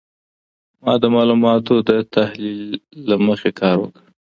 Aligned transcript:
ما 0.83 0.93
د 1.01 1.03
معلوماتو 1.15 1.75
د 1.89 1.91
تحلیلې 2.15 2.77
له 3.07 3.15
مخي 3.25 3.51
کار 3.61 3.75
وکړ. 3.79 4.01